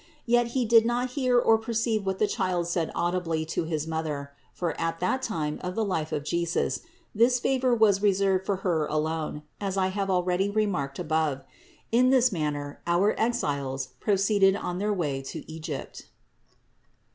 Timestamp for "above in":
10.97-12.09